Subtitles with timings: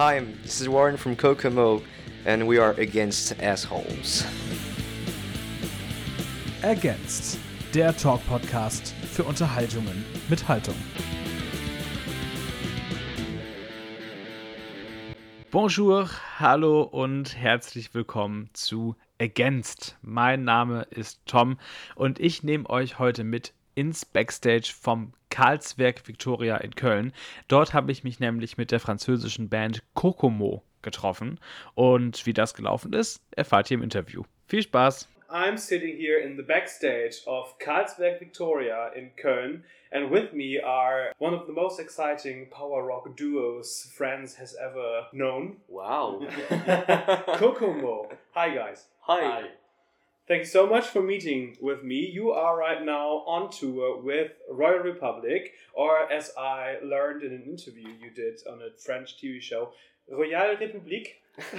[0.00, 1.80] Hi, this is Warren from Kokomo,
[2.26, 4.24] and we are against assholes.
[6.62, 7.38] Ergänzt,
[7.72, 10.74] der Talk-Podcast für Unterhaltungen mit Haltung.
[15.52, 19.96] Bonjour, hallo und herzlich willkommen zu Ergänzt.
[20.02, 21.56] Mein Name ist Tom
[21.94, 27.12] und ich nehme euch heute mit ins Backstage vom Karlswerk Victoria in Köln.
[27.48, 31.40] Dort habe ich mich nämlich mit der französischen Band Kokomo getroffen.
[31.74, 34.22] Und wie das gelaufen ist, erfahrt ihr im Interview.
[34.46, 35.08] Viel Spaß!
[35.28, 41.10] I'm sitting here in the backstage of Karlsberg Victoria in Köln, and with me are
[41.18, 45.56] one of the most exciting power rock duos France has ever known.
[45.66, 46.20] Wow.
[47.38, 48.06] Kokomo.
[48.34, 48.86] Hi, guys.
[49.00, 49.48] Hi.
[50.26, 51.96] Thank you so much for meeting with me.
[51.96, 57.42] You are right now on tour with Royal Republic, or as I learned in an
[57.42, 59.72] interview you did on a French TV show,
[60.10, 61.20] Royal Republique.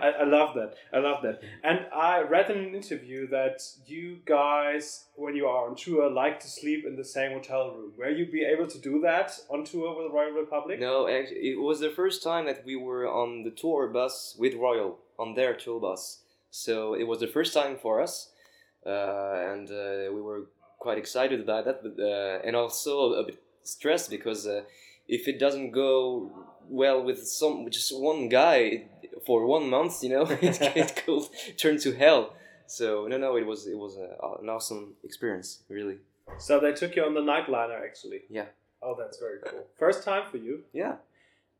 [0.00, 0.74] I, I love that.
[0.92, 1.40] I love that.
[1.64, 6.38] And I read in an interview that you guys, when you are on tour, like
[6.40, 7.92] to sleep in the same hotel room.
[7.98, 10.78] Will you be able to do that on tour with the Royal Republic?
[10.78, 14.54] No, actually, it was the first time that we were on the tour bus with
[14.54, 16.20] Royal on their tour bus.
[16.50, 18.30] So it was the first time for us,
[18.86, 20.46] uh, and uh, we were
[20.78, 24.62] quite excited about that, but uh, and also a bit stressed because uh,
[25.06, 26.30] if it doesn't go
[26.70, 28.84] well with some just one guy
[29.26, 31.24] for one month, you know, it, it could
[31.58, 32.34] turn to hell.
[32.66, 35.98] So no, no, it was it was a, an awesome experience, really.
[36.38, 38.22] So they took you on the nightliner, actually.
[38.30, 38.46] Yeah.
[38.82, 39.66] Oh, that's very cool.
[39.76, 40.62] First time for you.
[40.72, 40.94] Yeah.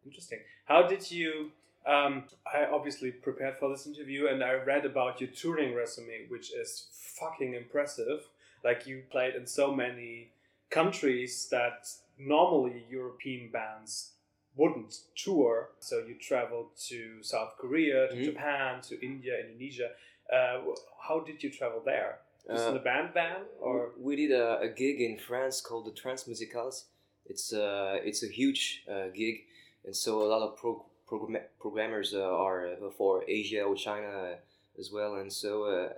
[0.05, 0.39] Interesting.
[0.65, 1.51] How did you?
[1.87, 6.53] Um, I obviously prepared for this interview, and I read about your touring resume, which
[6.53, 6.87] is
[7.19, 8.29] fucking impressive.
[8.63, 10.29] Like you played in so many
[10.71, 11.89] countries that
[12.19, 14.13] normally European bands
[14.57, 15.71] wouldn't tour.
[15.81, 18.25] So you traveled to South Korea, to Mhm.
[18.25, 19.91] Japan, to India, Indonesia.
[20.33, 20.61] Uh,
[21.09, 22.21] how did you travel there?
[22.47, 25.85] Just in Uh, a band van, or we did a, a gig in France called
[25.87, 26.87] the Trans Musicales.
[27.27, 29.37] It's uh, it's a huge uh, gig,
[29.85, 34.39] and so a lot of pro- program- programmers uh, are uh, for Asia or China
[34.79, 35.15] as well.
[35.21, 35.93] And so uh,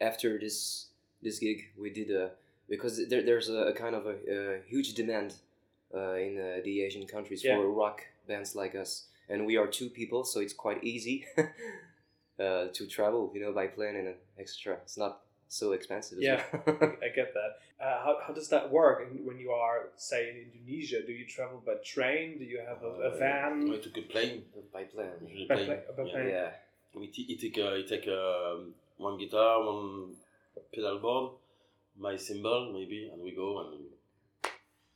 [0.00, 0.88] after this
[1.22, 2.32] this gig, we did a
[2.68, 5.36] because there, there's a, a kind of a, a huge demand uh,
[5.98, 7.56] in uh, the Asian countries Yeah.
[7.56, 11.24] for rock bands like us, and we are two people, so it's quite easy
[12.40, 14.74] uh, to travel, you know, by plane and extra.
[14.82, 16.18] It's not so expensive.
[16.20, 16.42] Yeah.
[16.66, 16.76] well.
[17.02, 17.58] I get that.
[17.80, 21.02] Uh, how, how does that work And when you are, say, in Indonesia?
[21.06, 22.38] Do you travel by train?
[22.38, 23.70] Do you have a, a Uh, van?
[23.72, 24.42] I took a plane.
[24.72, 25.10] by plane.
[25.26, 25.66] Usually By plane.
[25.86, 26.12] pla- by Yeah.
[26.12, 26.28] plane.
[26.28, 26.50] Yeah.
[26.94, 30.14] We t- take uh, take um, one guitar, one
[30.72, 31.32] pedal board,
[31.98, 33.80] my cymbal maybe, and we go and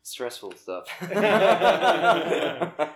[0.09, 0.87] Stressful stuff.
[1.03, 2.89] I,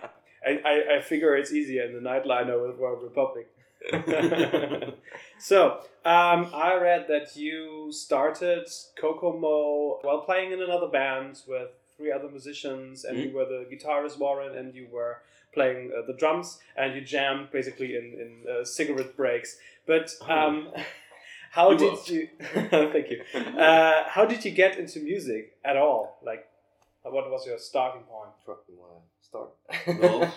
[0.45, 3.49] I, I figure it's easier in the nightliner with Royal Republic.
[5.39, 8.67] so, um, I read that you started
[9.01, 13.45] Ko Ko Mo while playing in another band with three other musicians, and you were
[13.45, 15.19] the guitarist Warren, and you were
[15.53, 19.59] playing uh, the drums, and you jammed basically in, in uh, cigarette breaks.
[19.87, 20.69] But um,
[21.51, 22.29] how You did you?
[22.71, 23.23] thank you.
[23.59, 26.19] Uh, how did you get into music at all?
[26.25, 26.49] Like,
[27.03, 28.31] what was your starting point?
[28.47, 29.51] Fucking wanna start?
[29.87, 30.31] No.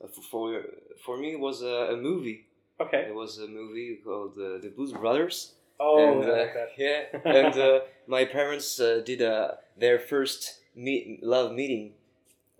[0.14, 0.62] for, for
[1.04, 2.46] for me, it was a, a movie.
[2.80, 3.06] Okay.
[3.08, 5.54] It was a movie called uh, The Blues Brothers.
[5.80, 6.68] Oh, and, I uh, like that.
[6.78, 11.92] yeah, and uh, my parents uh, did uh, their first meet, love meeting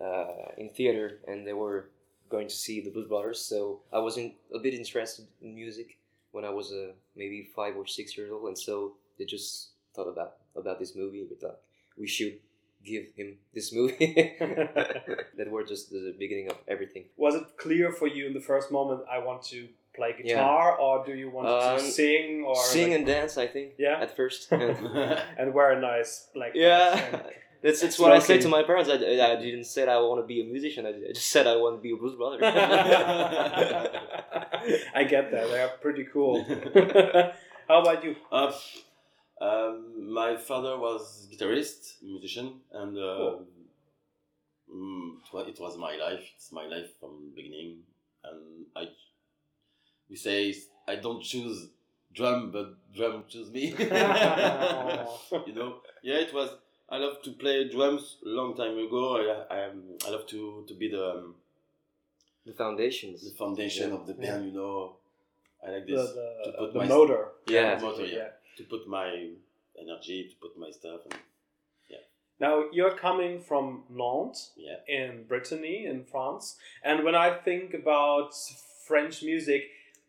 [0.03, 1.91] uh, in theater, and they were
[2.29, 3.41] going to see the Blues Brothers.
[3.41, 5.99] So I was in, a bit interested in music
[6.33, 10.09] when I was uh, maybe five or six years old, and so they just thought
[10.09, 11.27] about about this movie.
[11.29, 11.59] We thought
[11.97, 12.39] we should
[12.89, 14.35] give him this movie.
[15.39, 17.05] that were just the beginning of everything.
[17.17, 19.01] Was it clear for you in the first moment?
[19.11, 22.97] I want to play guitar, or do you want Um, to sing or Sing like-
[22.99, 23.69] and dance, I think.
[23.79, 24.01] Yeah.
[24.05, 24.41] At first.
[24.53, 24.77] And-
[25.39, 26.53] and wear a nice black?
[26.55, 27.23] Yeah, dress
[27.63, 28.89] that's, that's what I say to my parents.
[28.89, 30.87] I, I didn't say I want to be a musician.
[30.87, 32.39] I, I just said I want to be a blues brother.
[34.95, 35.49] I get that.
[35.51, 36.45] They are pretty cool.
[37.69, 38.15] How about you?
[38.31, 38.53] Uh,
[39.41, 43.47] um, my father was guitarist, musician, and uh, Cool.
[44.75, 46.25] mm, it, was, my life.
[46.37, 47.79] It's my life from the beginning,
[48.25, 48.89] and I
[50.11, 50.55] we say
[50.89, 51.69] I don't choose
[52.15, 53.67] drum, but drum choose me.
[53.79, 56.51] you know, yeah, it was.
[56.91, 59.19] I love to play drums a long time ago.
[59.19, 61.35] I I, um, I love to to be the um,
[62.47, 63.23] the foundations.
[63.31, 64.47] the foundation of the band.
[64.47, 64.97] You know,
[65.65, 67.29] I like this the, to put the my motor.
[67.47, 67.79] Yeah.
[67.81, 68.29] motor, yeah.
[68.59, 68.65] Yeah.
[68.65, 69.31] to put my
[69.81, 71.15] energy, to put my stuff, and
[72.41, 74.77] Now you're coming from Nantes Yeah.
[74.87, 78.31] in Brittany in France, and when I think about
[78.87, 79.63] French music,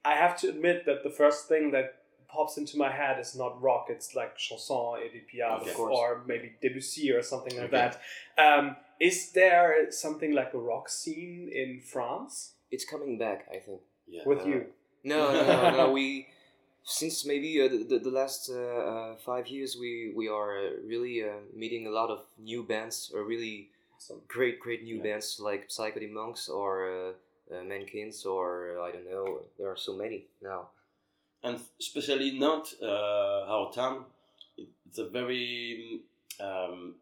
[0.06, 1.88] I have to admit that the first thing that
[2.28, 3.88] pops into my head is not rock.
[3.90, 5.72] It's like chanson, Edith Piaf, Okay.
[5.72, 5.98] Of course.
[5.98, 7.78] or maybe Debussy or something like Okay.
[7.90, 8.00] that.
[8.38, 13.82] Um, is there something like a rock scene in France It's coming back, I think.
[14.08, 14.22] Yeah.
[14.28, 14.60] with Uh, you?
[15.04, 15.92] No, no, no, no.
[16.00, 16.28] We
[16.90, 21.24] since maybe uh, the, the last uh, uh, five years, we we are uh, really
[21.24, 24.22] uh, meeting a lot of new bands, or really Awesome.
[24.28, 25.04] great, great new Yeah.
[25.04, 27.12] bands like Psychotic Monks or uh,
[27.54, 29.42] uh, Mankins, or I don't know.
[29.58, 30.70] There are so many now.
[31.44, 34.06] and especially not uh, our town.
[34.58, 36.02] It's a very
[36.40, 36.96] um,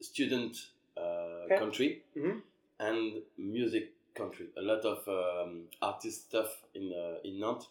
[0.00, 0.56] student
[0.96, 1.58] uh, Okay.
[1.58, 2.42] country Mhm.
[2.78, 4.46] and music country.
[4.56, 7.68] A lot of um, artist stuff in uh, in Nantes,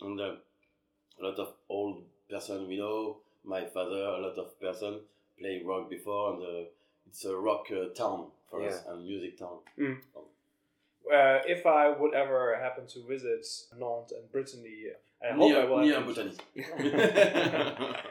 [0.00, 0.34] and uh,
[1.20, 3.18] a lot of old person we know.
[3.44, 5.00] My father, a lot of person
[5.38, 6.68] play rock before, and uh,
[7.06, 9.58] it's a rock uh, town for us and music town.
[11.12, 13.46] Uh, if I would ever happen to visit
[13.78, 14.86] Nantes and Brittany,
[15.22, 15.80] I hope I Near, will.
[15.80, 16.32] near have- Botany.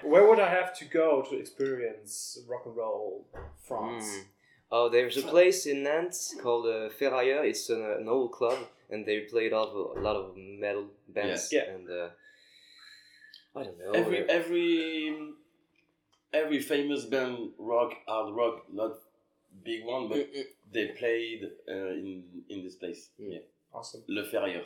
[0.03, 3.25] Where would I have to go to experience rock and roll
[3.67, 4.05] France?
[4.05, 4.23] Mm.
[4.71, 7.44] Oh, there's a place in Nantes called uh, Ferrailleur.
[7.47, 8.57] It's an, an old club,
[8.89, 11.50] and they played off a, a lot of metal bands.
[11.51, 11.69] Yeah.
[11.69, 12.09] And uh,
[13.55, 13.91] I don't know.
[13.94, 15.15] every every
[16.33, 18.94] every famous band rock hard rock not
[19.63, 20.27] big one but
[20.71, 23.31] they played uh, in in this place Mm.
[23.33, 23.39] yeah
[23.73, 24.03] Awesome.
[24.07, 24.65] le ferrailleur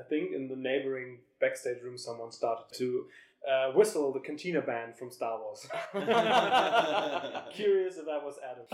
[0.00, 3.06] I think in the neighboring backstage room, someone started to
[3.48, 5.64] uh, whistle the Cantina band from Star Wars.
[7.54, 8.66] Curious if that was Adam.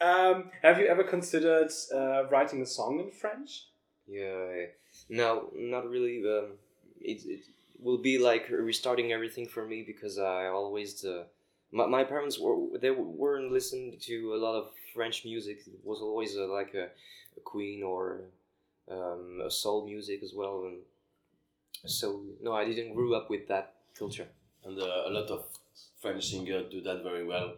[0.00, 3.68] um, have you ever considered uh, writing a song in French?
[4.06, 4.66] Yeah,
[5.08, 6.22] no, not really.
[6.26, 6.58] Um,
[7.04, 7.40] it, it
[7.78, 11.24] will be like restarting everything for me because I always uh,
[11.72, 15.58] my, my parents were they weren't listening to a lot of French music.
[15.66, 16.86] It was always uh, like a,
[17.36, 18.20] a Queen or
[18.90, 20.78] um, a soul music as well, and
[21.86, 24.28] so no, I didn't grow up with that culture.
[24.64, 25.44] and uh, a lot of
[26.00, 27.52] french singers do that very well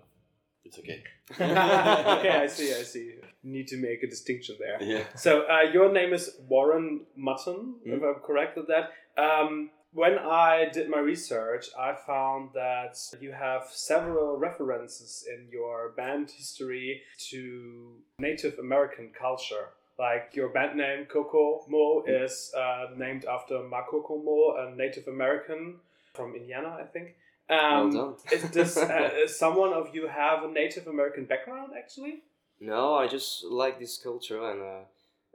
[0.65, 1.03] it's okay
[1.33, 3.15] okay, I see, I see.
[3.43, 4.79] Need to make a distinction there.
[4.83, 8.09] yeah So uh, your name is Warren Mutton, if Mm.
[8.09, 8.93] I'm correct with that.
[9.17, 15.93] Um, when I did my research, I found that you have several references in your
[15.97, 19.69] band history to Native American culture.
[19.97, 25.07] Like your band name Ko Ko Mo is uh, named after Makoko Mo, a Native
[25.07, 25.77] American
[26.15, 27.15] from Indiana, I think.
[27.49, 28.15] Um, well done.
[28.33, 32.25] is this uh, someone of you have a Native American background actually?
[32.61, 34.85] No, I just like this culture, and uh,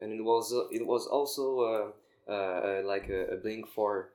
[0.02, 1.94] and it was uh, it was also
[2.30, 4.10] uh, uh, like a, a blink for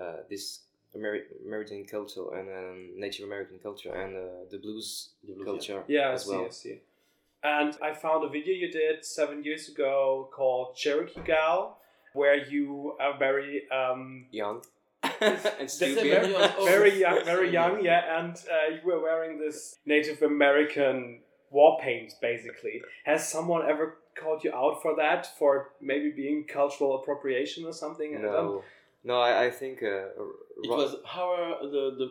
[0.00, 0.60] uh, this
[0.96, 5.82] Ameri- American culture and um, Native American culture and uh, the blues The blues, culture
[5.88, 6.46] Yeah, I as see, well.
[6.46, 6.80] I see.
[7.42, 11.78] And I found a video you did seven years ago called Cherokee Gal,
[12.12, 14.62] where you are very, um, Young
[15.20, 16.02] and stupid.
[16.02, 18.18] very, years very young, very young, yeah.
[18.18, 22.82] And uh, you were wearing this Native American war paint, basically.
[23.04, 25.50] Has someone ever called you out for that, for
[25.80, 28.16] maybe being cultural appropriation or something?
[28.16, 28.64] I don't- No,
[29.04, 31.36] no, I, I think uh, it ro- was our
[31.74, 32.08] the, the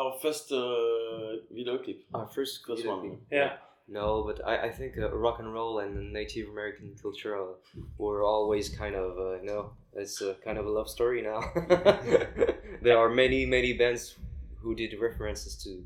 [0.00, 3.20] our first uh, video clip our first first one clip.
[3.30, 3.52] Yeah.
[3.92, 7.54] No, but I, I think uh, rock and roll and Native American culture uh,
[7.98, 11.40] were always kind of, uh, you know, it's a kind of a love story now.
[12.82, 14.16] there are many, many bands
[14.62, 15.82] who did references to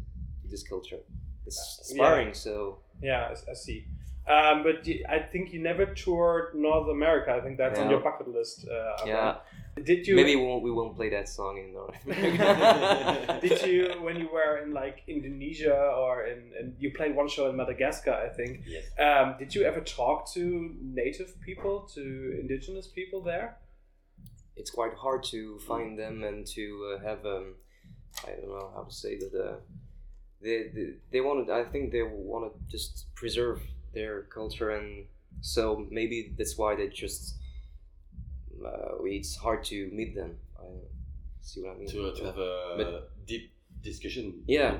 [0.50, 0.98] this culture.
[1.46, 3.86] It's inspiring, so Yeah, I, I see.
[4.26, 7.32] Um, but I think you never toured North America.
[7.32, 8.66] I think that's on your bucket list.
[8.66, 9.36] Uh, yeah,
[9.82, 10.16] Did you?
[10.16, 13.38] maybe we won't, we won't play that song in North America.
[13.42, 17.50] Did you when you were in like Indonesia or in, in you played one show
[17.50, 18.14] in Madagascar?
[18.14, 18.62] I think.
[18.66, 23.58] yes Um, did you ever talk to native people, to indigenous people there?
[24.56, 26.64] it's quite hard to find them and to
[26.94, 27.54] uh, have um,
[28.24, 29.56] I don't know how to say that uh,
[30.40, 33.60] they they, they want to I think they want to just preserve
[33.94, 35.06] their culture and
[35.40, 37.36] so maybe that's why they just
[38.64, 40.36] uh, it's hard to meet them.
[40.58, 40.64] I
[41.40, 41.88] see what I mean.
[41.88, 43.50] to, to have a But- deep
[43.82, 44.78] discussion Yeah.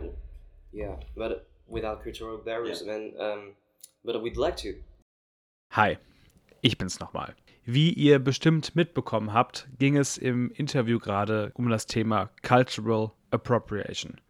[0.73, 3.53] yeah, but without cultural barriers and um,
[4.05, 4.75] but we'd like to.
[5.73, 5.99] Hi,
[6.63, 7.35] ich bin's nochmal.
[7.67, 14.21] Wie ihr bestimmt mitbekommen habt, ging es im Interview gerade um das Thema Cultural Appropriation.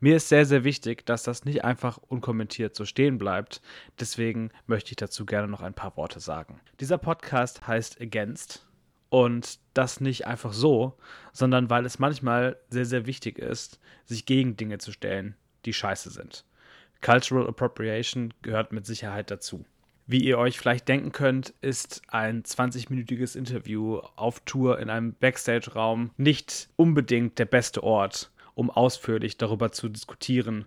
[0.00, 3.60] Mir ist sehr, sehr wichtig, dass das nicht einfach unkommentiert so stehen bleibt.
[4.00, 6.60] Deswegen möchte ich dazu gerne noch ein paar Worte sagen.
[6.80, 8.66] Dieser Podcast heißt Against
[9.08, 10.98] und das nicht einfach so,
[11.32, 16.10] sondern weil es manchmal sehr, sehr wichtig ist, sich gegen Dinge zu stellen, die scheiße
[16.10, 16.44] sind.
[17.02, 19.64] Cultural Appropriation gehört mit Sicherheit dazu.
[20.06, 26.10] Wie ihr euch vielleicht denken könnt, ist ein 20-minütiges Interview auf Tour in einem Backstage-Raum
[26.16, 30.66] nicht unbedingt der beste Ort, um ausführlich darüber zu diskutieren,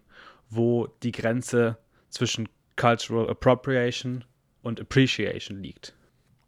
[0.50, 1.78] wo die Grenze
[2.10, 4.24] zwischen Cultural Appropriation
[4.62, 5.96] und Appreciation liegt.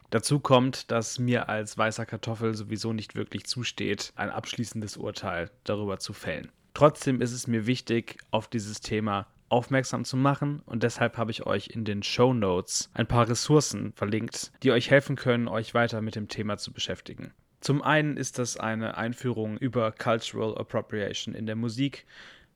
[0.09, 5.99] Dazu kommt, dass mir als weißer Kartoffel sowieso nicht wirklich zusteht, ein abschließendes Urteil darüber
[5.99, 6.51] zu fällen.
[6.73, 11.45] Trotzdem ist es mir wichtig, auf dieses Thema aufmerksam zu machen und deshalb habe ich
[11.45, 16.01] euch in den Show Notes ein paar Ressourcen verlinkt, die euch helfen können, euch weiter
[16.01, 17.33] mit dem Thema zu beschäftigen.
[17.59, 22.05] Zum einen ist das eine Einführung über Cultural Appropriation in der Musik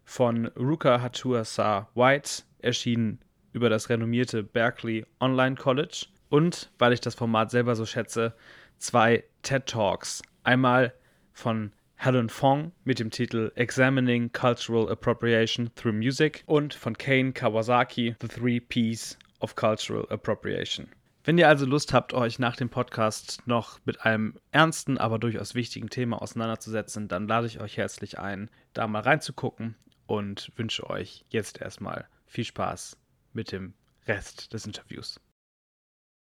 [0.04, 3.20] von Ruka Hatur Sa White, erschienen
[3.54, 8.34] über das renommierte Berkeley Online College und, weil ich das Format selber so schätze,
[8.78, 10.22] zwei TED Talks.
[10.44, 10.94] Einmal
[11.34, 18.16] von Helen Fong mit dem Titel Examining Cultural Appropriation Through Music und von Kane Kawasaki
[18.22, 20.88] The Three Ps of Cultural Appropriation.
[21.24, 25.54] Wenn ihr also Lust habt, euch nach dem Podcast noch mit einem ernsten, aber durchaus
[25.54, 29.76] wichtigen Thema auseinanderzusetzen, dann lade ich euch herzlich ein, da mal reinzugucken
[30.08, 32.98] und wünsche euch jetzt erstmal viel Spaß
[33.34, 33.76] mit dem
[34.08, 35.20] Rest des Interviews.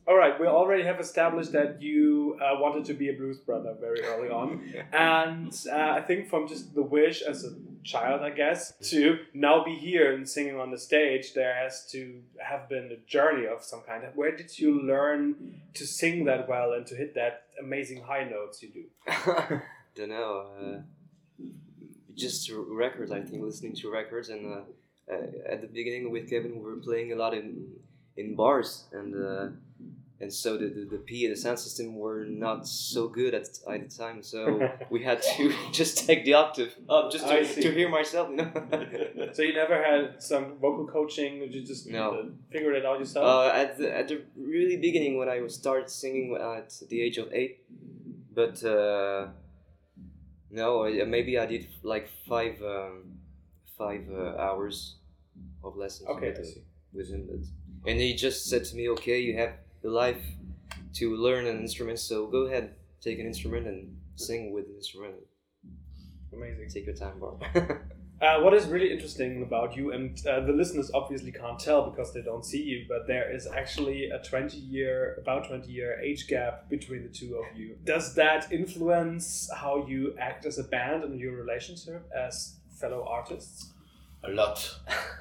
[0.09, 3.75] All right, we already have established that you uh, wanted to be a blues brother
[3.81, 7.51] very early on, and uh, I think from just the wish as a
[7.83, 12.21] child, I guess, to now be here and singing on the stage, there has to
[12.39, 14.05] have been a journey of some kind.
[14.15, 18.63] Where did you learn to sing that well and to hit that amazing high notes
[18.63, 18.85] you do?
[19.97, 20.47] Don't know.
[20.57, 21.47] Uh,
[22.15, 26.57] just records, I think, listening to records, and uh, uh, at the beginning with Kevin,
[26.57, 27.73] we were playing a lot in
[28.17, 29.49] in bars, and uh,
[30.19, 33.49] and so the, the, the P and the sound system were not so good at,
[33.69, 37.71] at the time, so we had to just take the octave up just to, to
[37.73, 38.31] hear myself.
[38.31, 39.31] You know?
[39.33, 41.41] so you never had some vocal coaching?
[41.41, 42.31] Did you just no.
[42.51, 43.27] figure it out yourself?
[43.27, 47.31] Uh, at the at the really beginning when I started singing at the age of
[47.35, 47.65] eight,
[48.35, 49.29] but uh,
[50.51, 53.19] no, maybe I did like five um,
[53.77, 54.97] five uh, hours
[55.63, 56.09] of lessons.
[56.09, 56.59] Okay, with,
[56.95, 57.45] with him,
[57.87, 60.25] and he just said to me, "Okay, you have." The life
[60.95, 61.99] to learn an instrument.
[62.01, 65.15] So go ahead, take an instrument and sing with an instrument.
[66.33, 66.69] Amazing.
[66.75, 67.45] Take your time, Bob.
[68.21, 72.13] uh, what is really interesting about you, and uh, the listeners obviously can't tell because
[72.13, 76.27] they don't see you, but there is actually a 20 year, about 20 year age
[76.27, 77.77] gap between the two of you.
[77.85, 83.73] Does that influence how you act as a band and your relationship as fellow artists?
[84.25, 84.59] A lot.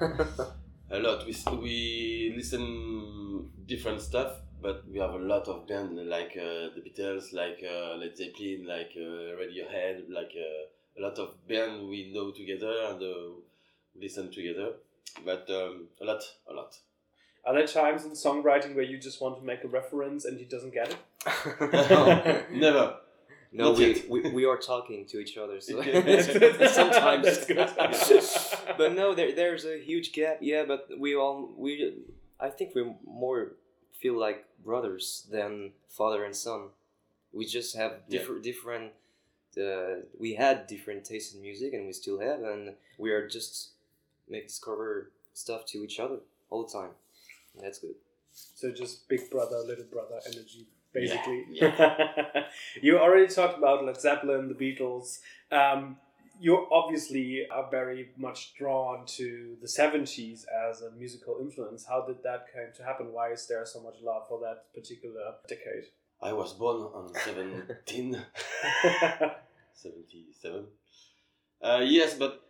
[0.90, 1.24] a lot.
[1.24, 6.82] We, we listen different stuff but we have a lot of bands like uh, the
[6.84, 12.10] Beatles, like uh, Led Zeppelin, like uh, Radiohead, like uh, a lot of bands we
[12.12, 13.40] know together and uh,
[14.00, 14.72] listen together.
[15.24, 16.76] But um, a lot, a lot.
[17.44, 20.44] Are there times in songwriting where you just want to make a reference and he
[20.44, 20.96] doesn't get it?
[21.60, 22.96] no, never.
[23.52, 27.24] No, we, we, we are talking to each other, so sometimes.
[27.24, 28.76] That's good.
[28.76, 30.38] but no, there there's a huge gap.
[30.42, 31.94] Yeah, but we all we
[32.38, 33.52] I think we're more
[34.00, 36.68] feel like brothers than father and son.
[37.32, 38.52] We just have different yeah.
[38.52, 38.92] different.
[39.58, 43.70] Uh, we had different tastes in music, and we still have, and we are just
[44.28, 46.18] make discover stuff to each other
[46.50, 46.90] all the time.
[47.54, 47.94] And that's good.
[48.32, 51.46] So just big brother, little brother energy, basically.
[51.50, 51.74] Yeah.
[51.78, 52.44] yeah.
[52.82, 55.20] you already talked about Led Zeppelin, the Beatles.
[55.50, 55.96] Um,
[56.40, 61.86] you obviously are very much drawn to the 70s as a musical influence.
[61.88, 63.12] How did that come to happen?
[63.12, 65.84] Why is there so much love for that particular decade?
[66.20, 68.22] I was born on 17,
[69.74, 70.66] 77.
[71.62, 72.42] Uh, yes, but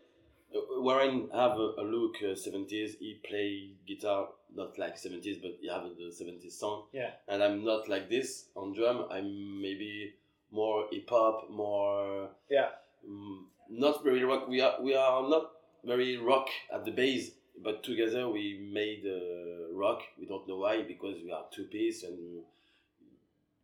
[0.52, 2.98] Warren have a, a look uh, 70s.
[2.98, 6.84] He play guitar not like 70s, but he have the 70s song.
[6.92, 7.10] Yeah.
[7.28, 9.06] And I'm not like this on drum.
[9.10, 10.14] I'm maybe
[10.50, 12.68] more hip hop, more yeah.
[13.06, 14.48] Um, not very rock.
[14.48, 15.50] We are we are not
[15.84, 17.30] very rock at the base,
[17.62, 20.02] but together we made uh, rock.
[20.18, 22.42] We don't know why because we are two piece and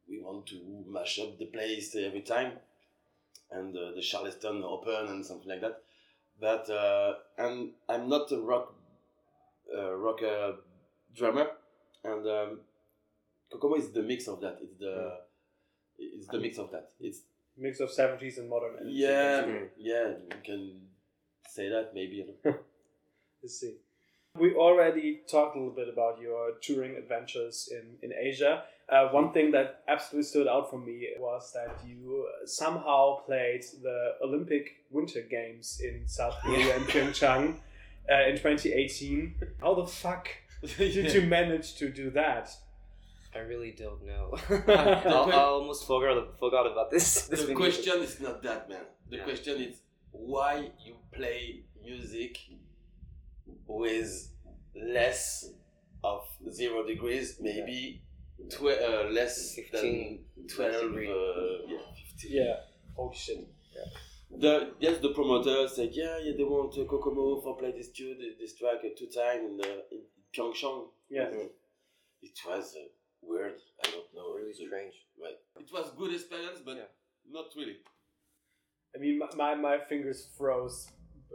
[0.08, 2.52] we want to mash up the place every time,
[3.50, 5.82] and uh, the Charleston open and something like that.
[6.40, 8.74] But uh, and I'm not a rock
[9.76, 10.56] uh, rocker
[11.14, 11.46] drummer,
[12.04, 12.60] and um,
[13.50, 14.58] Ko Ko Mo is the mix of that.
[14.62, 15.18] It's the
[15.98, 16.90] it's the mix of that.
[17.00, 17.20] It's
[17.56, 18.94] mix of 70s and modern energy.
[18.96, 19.46] Yeah,
[19.78, 20.80] yeah, you can
[21.48, 22.26] say that maybe.
[23.42, 23.76] Let's see.
[24.38, 28.62] We already talked a little bit about your touring adventures in, in Asia.
[28.88, 34.12] Uh, one thing that absolutely stood out for me was that you somehow played the
[34.24, 37.56] Olympic Winter Games in South Korea and Pyeongchang.
[38.10, 39.34] uh, in 2018.
[39.60, 40.28] How the fuck
[40.78, 42.50] did you manage to do that?
[43.34, 44.34] I really don't know.
[44.68, 47.26] I, I almost forgot forgot about this.
[47.28, 47.56] this the video.
[47.56, 48.84] question is not that, man.
[49.10, 49.24] The Yeah.
[49.24, 49.80] question is
[50.12, 52.36] why you play music
[53.66, 54.28] with
[54.76, 55.50] less
[56.04, 58.02] of zero degrees, maybe
[58.50, 60.92] tw- uh, less 15 than twelve.
[60.92, 62.30] Uh, yeah, fifteen.
[62.32, 62.56] Yeah.
[62.98, 63.48] Oh shit.
[64.30, 67.72] The yes, the promoter said, yeah, yeah, they want uh, Ko Ko Mo for play
[67.72, 70.00] this tune, this track uh, two times in, uh, in
[70.34, 70.86] Pyeongchang.
[71.10, 71.26] Yeah.
[71.26, 71.48] Mm.
[72.22, 72.88] It was uh,
[73.22, 73.54] weird.
[73.84, 74.34] I don't know.
[74.34, 74.94] really The- strange.
[75.20, 75.38] Right.
[75.60, 76.90] It was good experience, but Yeah.
[77.30, 77.76] not really.
[78.94, 80.88] I mean, my, my, my fingers froze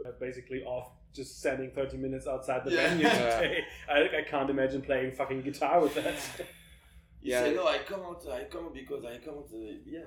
[0.06, 2.88] uh, basically off just standing 30 minutes outside the Yeah.
[2.88, 3.64] venue today.
[3.90, 6.14] I, I can't imagine playing fucking guitar with that.
[7.20, 7.42] He Yeah.
[7.42, 9.48] said, no, I come out, I come out because I come out.
[9.52, 10.04] Uh, yeah.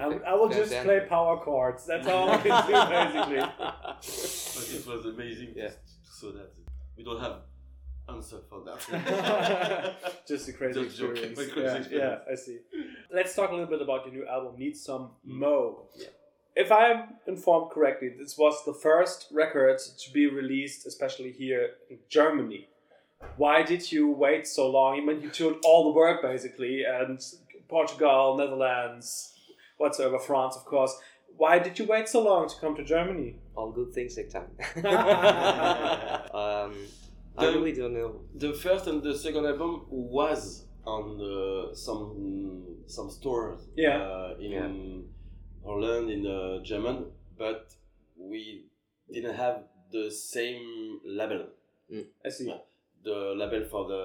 [0.00, 1.84] I, I will just then- play power chords.
[1.86, 3.40] That's all I can do, basically.
[3.60, 5.64] but it was amazing Yeah.
[5.66, 6.52] just so that
[6.96, 7.42] we don't have
[8.08, 10.24] answer for that.
[10.26, 11.52] just a crazy Just joking, experience.
[11.52, 12.20] crazy yeah, experience.
[12.26, 12.58] yeah, I see.
[13.12, 15.38] Let's talk a little bit about your new album, Need Some Mm.
[15.40, 15.82] Mo.
[15.96, 16.06] Yeah.
[16.56, 21.98] If I'm informed correctly, this was the first record to be released, especially here in
[22.08, 22.68] Germany.
[23.36, 25.00] Why did you wait so long?
[25.00, 27.18] I mean, you toured all the work basically, and
[27.68, 29.32] Portugal, Netherlands,
[29.78, 30.94] whatsoever, France, of course.
[31.36, 33.36] Why did you wait so long to come to Germany?
[33.56, 34.50] All good things take time.
[36.34, 36.74] um,
[37.36, 38.20] I The- really don't know.
[38.34, 43.98] the first and the second album was on uh, some some stores Yeah.
[44.02, 45.08] uh, in
[45.64, 46.96] Holland in uh, German,
[47.38, 47.74] but
[48.16, 48.66] we
[49.12, 51.46] didn't have the same label.
[52.24, 52.46] I see.
[52.48, 52.58] Yeah.
[53.02, 54.02] The label for the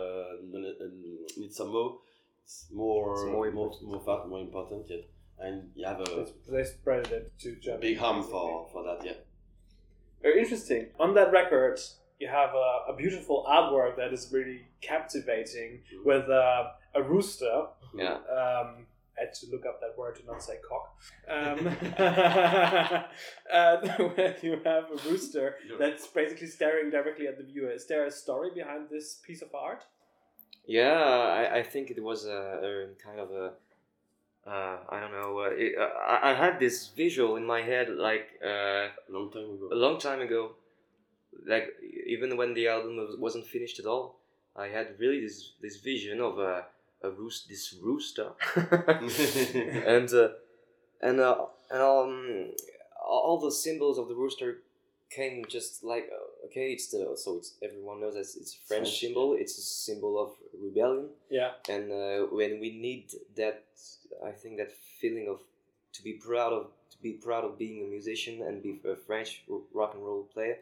[1.37, 2.01] Need Some Mo
[2.43, 3.83] it's more It's more more important.
[3.91, 5.03] more, far, more important, yeah.
[5.45, 7.81] And you have a They, they spread it to Germany.
[7.89, 9.17] big hum for for that, yeah.
[10.21, 10.87] Very interesting.
[10.99, 11.79] On that record,
[12.19, 17.67] you have a, a beautiful artwork that is really captivating with uh, a rooster.
[17.95, 18.15] Yeah.
[18.15, 18.85] Um,
[19.17, 20.95] I had to look up that word to not say cock.
[21.29, 21.67] Um,
[23.53, 23.77] uh,
[24.15, 27.71] where you have a rooster that's basically staring directly at the viewer.
[27.71, 29.85] Is there a story behind this piece of art?
[30.65, 33.53] Yeah, I, I think it was a, a kind of a.
[34.47, 35.39] Uh, I don't know.
[35.39, 39.43] Uh, it, uh, I, I had this visual in my head like uh, long time
[39.43, 39.69] ago.
[39.71, 40.51] a long time ago.
[41.47, 41.73] Like
[42.05, 44.19] even when the album was, wasn't finished at all,
[44.55, 46.65] I had really this this vision of a
[47.01, 50.29] a roost this rooster, and uh,
[51.01, 52.51] and uh, and um
[53.07, 54.57] all the symbols of the rooster
[55.09, 58.89] came just like uh, okay it's the so it's everyone knows that it's a French
[58.89, 59.35] French, symbol.
[59.39, 61.09] it's a symbol of rebellion.
[61.29, 61.51] Yeah.
[61.67, 63.63] and uh, when we need that
[64.23, 65.39] I think that feeling of
[65.93, 69.43] to be proud of to be proud of being a musician and be a French
[69.73, 70.57] rock and roll player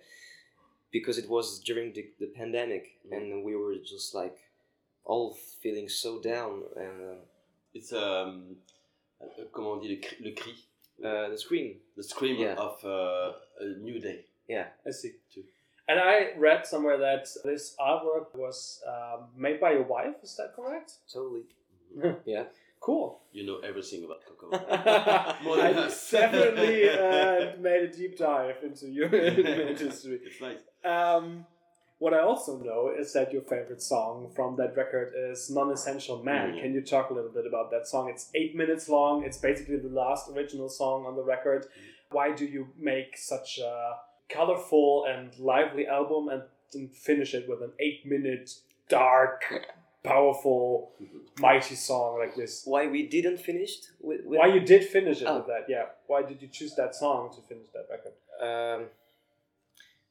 [0.91, 3.13] because it was during the, the pandemic Mhm.
[3.17, 4.37] and we were just like
[5.05, 7.21] all feeling so down and uh,
[7.73, 8.57] It's um,
[9.21, 10.53] uh, comment on dit le cri, le cri
[11.03, 12.55] uh, the screen the scream Yeah.
[12.57, 14.25] of uh, a new day.
[14.47, 15.11] Yeah i see.
[15.33, 15.43] Too.
[15.89, 20.15] And I read somewhere that this artwork was um, made by your wife.
[20.23, 20.91] Is that correct?
[21.13, 21.43] totally
[22.25, 22.45] yeah
[22.87, 23.19] Cool.
[23.33, 24.49] You know everything about Coco.
[25.43, 30.21] More I definitely uh, made a deep dive into your history.
[30.23, 30.59] It's nice.
[30.85, 31.45] Um,
[31.99, 36.23] what I also know is that your favorite song from that record is Non Essential
[36.23, 36.53] Man.
[36.53, 36.61] Mm.
[36.61, 38.09] Can you talk a little bit about that song?
[38.09, 41.65] It's eight minutes long, it's basically the last original song on the record.
[42.11, 43.97] Why do you make such a
[44.29, 48.49] colorful and lively album and then finish it with an eight minute,
[48.87, 49.43] dark,
[50.07, 50.91] powerful,
[51.39, 52.63] mighty song like this?
[52.65, 55.37] why we didn't finish with, with Why you did finish it Oh.
[55.37, 55.65] with that?
[55.67, 55.85] Yeah.
[56.07, 58.13] Why did you choose that song to finish that record?
[58.47, 58.81] um,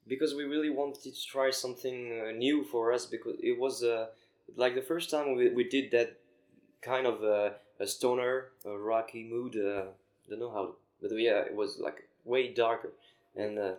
[0.09, 4.07] because we really wanted to try something uh, new for us because it was uh,
[4.57, 6.17] like the first time we, we did that
[6.83, 9.83] kind of uh, a stoner a rocky mood uh,
[10.29, 12.93] don't know how but yeah it was like way darker
[13.35, 13.73] and uh,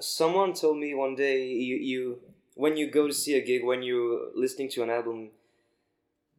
[0.00, 2.18] someone told me one day you, you
[2.54, 5.28] when you go to see a gig when you're listening to an album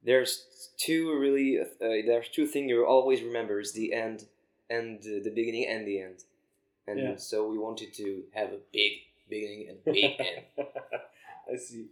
[0.06, 1.66] there's two really uh,
[2.06, 4.26] there's two things you always remember is the end
[4.70, 6.20] and uh, the beginning and the end
[6.88, 7.16] and Yeah.
[7.18, 8.92] so we wanted to have a big
[9.30, 10.68] beginning and big end
[11.52, 11.86] I see.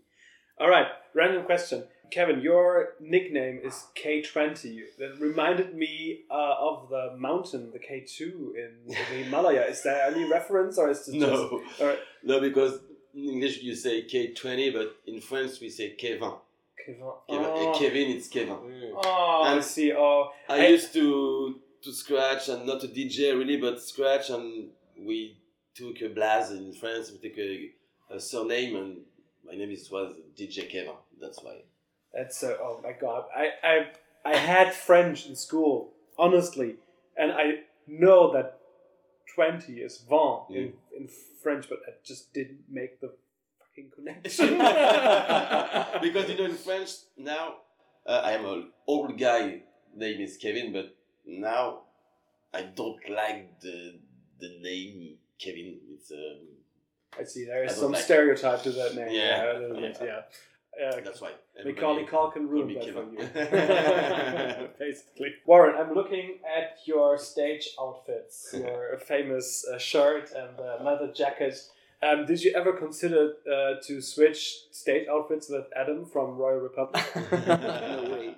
[0.59, 1.83] All right, random question.
[2.11, 4.81] Kevin, your nickname is K20.
[4.99, 8.21] That reminded me uh, of the mountain, the K2
[8.55, 9.65] in the Himalaya.
[9.65, 11.27] Is there any reference or is it No,
[11.59, 11.81] just.
[11.81, 11.99] All right.
[12.23, 12.79] no, because
[13.15, 16.33] in English you say K20, but in French we say Kevin.
[16.85, 17.01] Kevin.
[17.29, 17.45] Kevin.
[17.45, 18.55] Oh, Kevin, it's Kevin.
[18.55, 18.91] Mm.
[18.95, 19.01] Ah.
[19.03, 19.53] Ah.
[19.53, 19.93] oh I see.
[19.93, 24.69] Oh, I I- used to to scratch and not to DJ really, but scratch and
[24.97, 25.37] we
[25.75, 27.11] took a blast in France.
[27.11, 27.71] We took a,
[28.15, 28.97] a surname, and
[29.45, 30.93] my name is was DJ Kevin.
[31.19, 31.61] That's why.
[32.13, 32.57] That's so.
[32.61, 33.25] Oh my god!
[33.35, 33.87] I I
[34.25, 36.75] I had French in school, honestly,
[37.17, 38.59] and I know that
[39.33, 40.73] twenty is vingt in, mm.
[40.97, 41.09] in
[41.41, 43.13] French, but I just didn't make the
[43.59, 44.49] fucking connection.
[46.03, 47.55] because you know in French now
[48.05, 49.63] uh, I am an old guy.
[49.95, 51.81] Name is Kevin, but now
[52.53, 53.99] I don't like the
[54.39, 55.77] the name Kevin.
[55.93, 56.47] It's um,
[57.19, 59.09] I see there is some like- stereotype to that name.
[59.11, 59.57] Yeah.
[59.57, 60.21] a little bit, Yeah.
[60.77, 60.89] yeah.
[60.89, 61.31] Uh, that's why.
[61.63, 63.03] Macaulay Culkin ruined that for
[64.63, 64.69] you.
[64.79, 65.35] Basically.
[65.45, 71.55] Warren, I'm looking at your stage outfits, your famous uh, shirt and uh, leather jacket.
[72.03, 74.39] Um, did you ever consider uh, to switch
[74.71, 77.03] stage outfits with Adam from Royal Republic?
[77.47, 78.35] No way.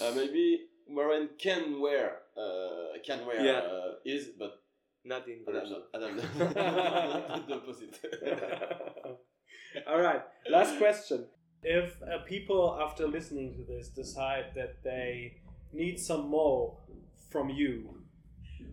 [0.00, 2.06] Uh, maybe Warren can wear,
[2.36, 3.60] uh, can wear Yeah.
[3.60, 4.52] uh, is, but
[5.04, 5.82] Not in I don't know.
[5.94, 7.44] I don't know.
[7.48, 7.96] the opposite.
[9.88, 10.22] All right.
[10.50, 11.26] Last question.
[11.62, 15.34] If uh, people, after listening to this, decide that they
[15.72, 16.78] need some more
[17.30, 18.02] from you,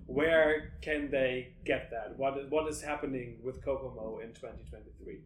[0.05, 2.17] where can they get that?
[2.17, 5.19] What is, what is happening with Ko Ko Mo in 2023?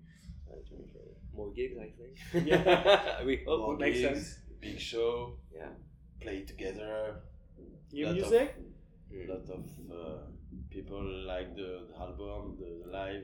[1.35, 2.47] More gigs, I think.
[2.47, 3.23] Yeah.
[3.25, 3.59] we hope.
[3.59, 4.39] More makes gigs, sense.
[4.59, 5.35] Big show.
[5.53, 5.69] Yeah.
[6.21, 7.15] Play together.
[7.91, 8.55] New Lot music?
[9.11, 10.21] A lot of uh,
[10.69, 13.23] people like the, the album, the, the live.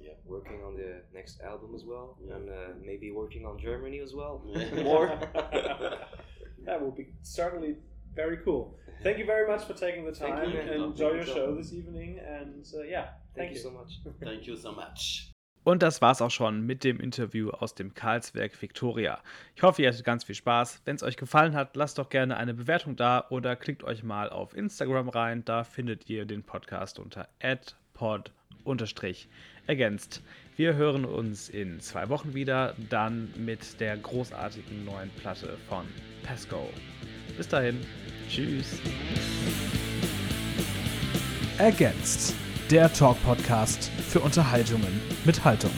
[0.00, 0.12] Yeah.
[0.24, 2.36] Working on the next album as well, Yeah.
[2.36, 4.42] and uh, maybe working on Germany as well.
[4.46, 4.82] Yeah.
[4.90, 5.18] More.
[6.64, 7.76] that will be certainly
[8.16, 8.76] very cool.
[9.02, 11.28] Thank you very much for taking the Thank time you, and No, enjoy your thank
[11.28, 12.18] you, show this evening.
[12.18, 14.00] And uh, yeah, Thank, you so much.
[14.20, 15.30] Thank you so much.
[15.62, 19.20] Und das war's auch schon mit dem Interview aus dem Karlswerk Victoria.
[19.56, 20.82] Ich hoffe, ihr hattet ganz viel Spaß.
[20.84, 24.30] Wenn es euch gefallen hat, lasst doch gerne eine Bewertung da oder klickt euch mal
[24.30, 25.44] auf Instagram rein.
[25.44, 27.28] Da findet ihr den Podcast unter
[27.94, 30.22] @pod_ergänzt.
[30.56, 35.84] Wir hören uns in zwei Wochen wieder, dann mit der großartigen neuen Platte von
[36.22, 36.70] Pasco.
[37.36, 37.78] Bis dahin,
[38.30, 38.78] tschüss.
[41.58, 42.34] Ergänzt.
[42.70, 45.70] Der Talk-Podcast für Unterhaltungen mit Haltung.